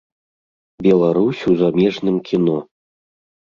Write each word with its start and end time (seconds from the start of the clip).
Беларусь 0.87 1.43
у 1.51 1.53
замежным 1.61 2.17
кіно. 2.31 2.57